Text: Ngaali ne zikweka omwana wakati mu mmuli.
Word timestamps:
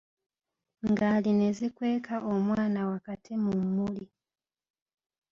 Ngaali 0.91 1.31
ne 1.39 1.49
zikweka 1.57 2.15
omwana 2.33 2.81
wakati 2.91 3.33
mu 3.43 3.51
mmuli. 3.61 4.05